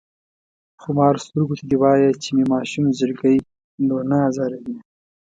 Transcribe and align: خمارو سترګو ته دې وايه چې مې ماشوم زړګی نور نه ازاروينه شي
خمارو 0.81 1.23
سترګو 1.25 1.53
ته 1.59 1.63
دې 1.69 1.77
وايه 1.81 2.09
چې 2.21 2.29
مې 2.35 2.45
ماشوم 2.53 2.85
زړګی 2.99 3.37
نور 3.87 4.01
نه 4.11 4.17
ازاروينه 4.27 4.79
شي 4.83 4.83